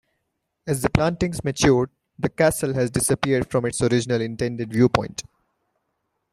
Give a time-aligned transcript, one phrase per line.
[0.65, 5.21] As the plantings matured, the castle has disappeared from its original intended viewpoint.